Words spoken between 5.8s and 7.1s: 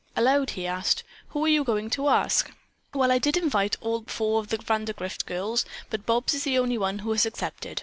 but Bobs is the only one